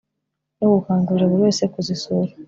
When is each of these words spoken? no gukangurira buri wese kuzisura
no 0.59 0.67
gukangurira 0.73 1.29
buri 1.31 1.41
wese 1.45 1.63
kuzisura 1.73 2.31